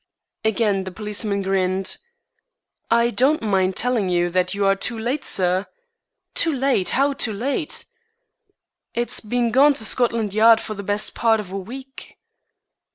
Again 0.43 0.85
the 0.85 0.91
policeman 0.91 1.43
grinned. 1.43 1.97
"I 2.89 3.11
don't 3.11 3.43
mind 3.43 3.75
telling 3.77 4.09
you 4.09 4.31
that 4.31 4.55
you 4.55 4.65
are 4.65 4.75
too 4.75 4.97
late, 4.97 5.23
sir." 5.23 5.67
"Too 6.33 6.51
late! 6.51 6.89
How 6.97 7.13
too 7.13 7.33
late?" 7.33 7.85
"It's 8.95 9.19
been 9.19 9.51
gone 9.51 9.75
to 9.75 9.85
Scotland 9.85 10.33
Yard 10.33 10.59
for 10.59 10.73
the 10.73 10.81
best 10.81 11.13
part 11.13 11.39
of 11.39 11.51
a 11.51 11.57
week." 11.59 12.17